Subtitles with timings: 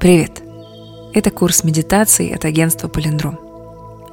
[0.00, 0.42] Привет!
[1.12, 3.38] Это курс медитации от агентства Полиндром.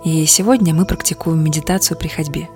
[0.03, 2.50] И сегодня мы практикуем медитацию при ходьбе.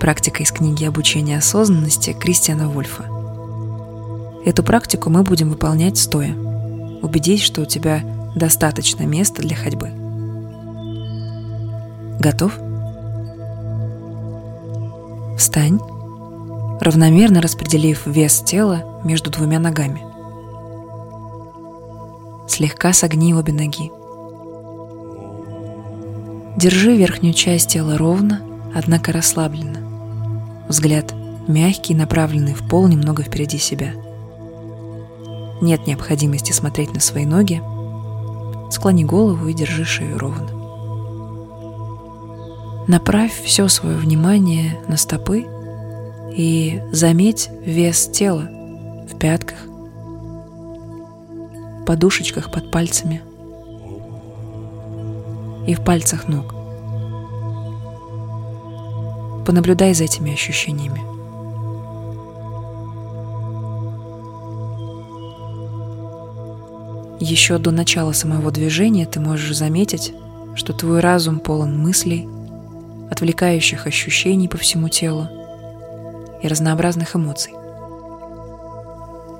[0.00, 3.04] Практика из книги «Обучение осознанности» Кристиана Вольфа.
[4.44, 6.34] Эту практику мы будем выполнять стоя.
[7.02, 8.02] Убедись, что у тебя
[8.34, 9.90] достаточно места для ходьбы.
[12.18, 12.52] Готов?
[15.38, 15.78] Встань,
[16.80, 20.07] равномерно распределив вес тела между двумя ногами.
[22.58, 23.92] Слегка согни обе ноги.
[26.56, 28.42] Держи верхнюю часть тела ровно,
[28.74, 29.78] однако расслабленно.
[30.68, 31.14] Взгляд
[31.46, 33.92] мягкий, направленный в пол немного впереди себя.
[35.60, 37.62] Нет необходимости смотреть на свои ноги.
[38.72, 40.48] Склони голову и держи шею ровно.
[42.88, 45.46] Направь все свое внимание на стопы
[46.36, 48.48] и заметь вес тела
[49.08, 49.67] в пятках,
[51.88, 53.22] подушечках под пальцами
[55.66, 56.54] и в пальцах ног.
[59.46, 61.00] Понаблюдай за этими ощущениями.
[67.20, 70.12] Еще до начала самого движения ты можешь заметить,
[70.56, 72.28] что твой разум полон мыслей,
[73.10, 75.26] отвлекающих ощущений по всему телу
[76.42, 77.54] и разнообразных эмоций.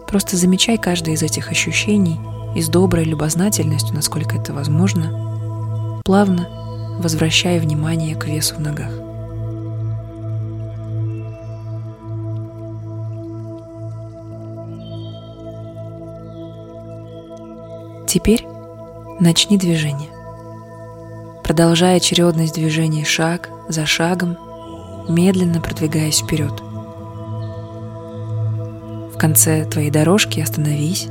[0.06, 2.18] Просто замечай каждое из этих ощущений–
[2.54, 6.48] и с доброй любознательностью, насколько это возможно, плавно
[6.98, 8.90] возвращая внимание к весу в ногах.
[18.08, 18.46] Теперь
[19.20, 20.08] начни движение.
[21.44, 24.36] Продолжая очередность движений шаг за шагом,
[25.08, 26.52] медленно продвигаясь вперед.
[29.12, 31.08] В конце твоей дорожки остановись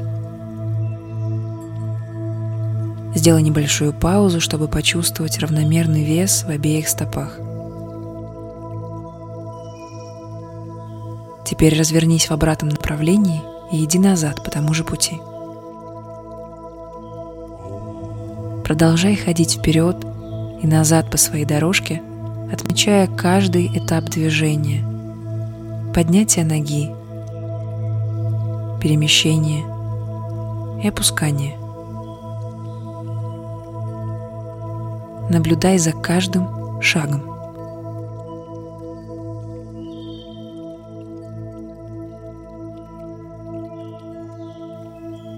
[3.15, 7.39] Сделай небольшую паузу, чтобы почувствовать равномерный вес в обеих стопах.
[11.45, 13.41] Теперь развернись в обратном направлении
[13.71, 15.15] и иди назад по тому же пути.
[18.65, 20.05] Продолжай ходить вперед
[20.61, 22.01] и назад по своей дорожке,
[22.51, 24.83] отмечая каждый этап движения.
[25.93, 26.89] Поднятие ноги,
[28.81, 29.63] перемещение
[30.83, 31.57] и опускание–
[35.29, 37.21] Наблюдай за каждым шагом.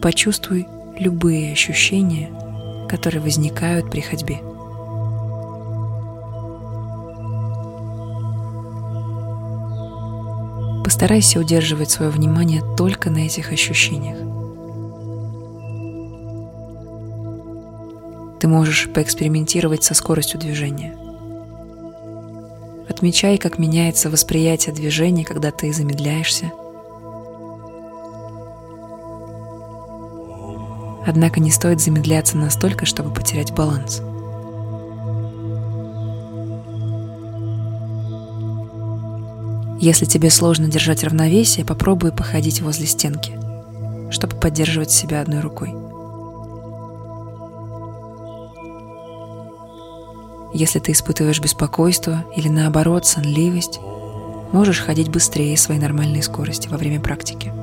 [0.01, 0.67] Почувствуй
[0.97, 2.29] любые ощущения,
[2.87, 4.39] которые возникают при ходьбе.
[10.83, 14.38] Постарайся удерживать свое внимание только на этих ощущениях.
[18.39, 20.95] Ты можешь поэкспериментировать со скоростью движения.
[22.87, 26.51] Отмечай, как меняется восприятие движения, когда ты замедляешься.
[31.05, 34.01] Однако не стоит замедляться настолько, чтобы потерять баланс.
[39.81, 43.33] Если тебе сложно держать равновесие, попробуй походить возле стенки,
[44.11, 45.78] чтобы поддерживать себя одной рукой.
[50.53, 53.79] Если ты испытываешь беспокойство или наоборот сонливость,
[54.51, 57.53] можешь ходить быстрее своей нормальной скорости во время практики.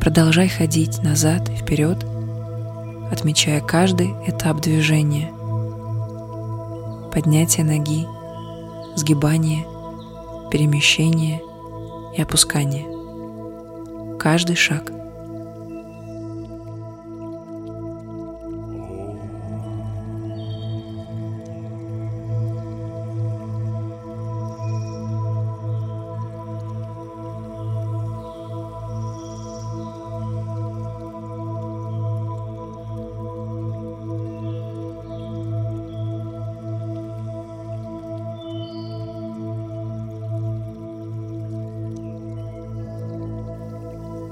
[0.00, 2.04] Продолжай ходить назад и вперед,
[3.10, 5.30] отмечая каждый этап движения.
[7.12, 8.06] Поднятие ноги,
[8.96, 9.66] сгибание,
[10.50, 11.42] перемещение
[12.16, 12.86] и опускание.
[14.18, 14.90] Каждый шаг–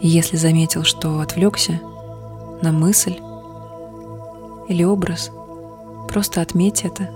[0.01, 1.81] И если заметил, что отвлекся
[2.63, 3.19] на мысль
[4.69, 5.31] или образ,
[6.09, 7.11] просто отметь это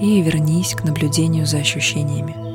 [0.00, 2.47] и вернись к наблюдению за ощущениями.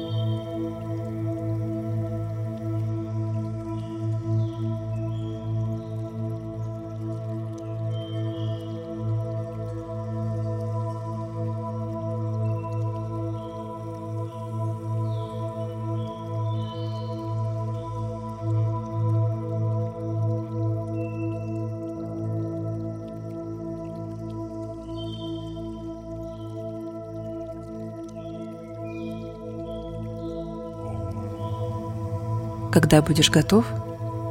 [32.73, 33.65] Когда будешь готов,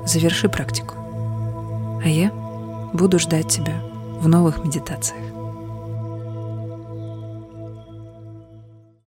[0.04, 0.96] заверши практику.
[2.04, 2.32] А я
[2.92, 3.80] буду ждать тебя
[4.18, 5.41] в новых медитациях.